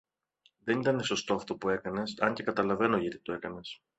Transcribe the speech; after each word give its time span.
Δεν 0.63 0.79
ήταν 0.79 1.03
σωστό 1.03 1.33
αυτό 1.33 1.55
που 1.55 1.69
έκανες, 1.69 2.15
αν 2.19 2.33
και 2.33 2.43
καταλαβαίνω 2.43 2.97
γιατί 2.97 3.19
το 3.19 3.33
έκανες. 3.33 3.81